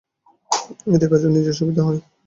এতে 0.87 1.05
আমার 1.07 1.31
নিজেরও 1.35 1.57
সুবিধা 1.59 1.81
হয়। 1.87 1.99